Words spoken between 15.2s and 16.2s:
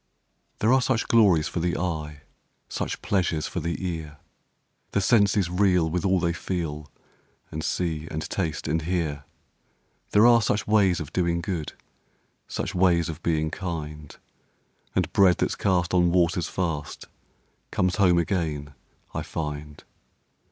that's cast on